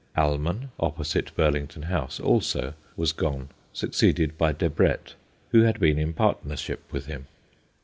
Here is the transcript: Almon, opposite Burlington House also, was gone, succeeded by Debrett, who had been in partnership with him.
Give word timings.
Almon, 0.17 0.71
opposite 0.79 1.29
Burlington 1.35 1.83
House 1.83 2.19
also, 2.19 2.73
was 2.97 3.11
gone, 3.11 3.49
succeeded 3.71 4.35
by 4.35 4.51
Debrett, 4.51 5.13
who 5.51 5.61
had 5.61 5.79
been 5.79 5.99
in 5.99 6.11
partnership 6.13 6.81
with 6.91 7.05
him. 7.05 7.27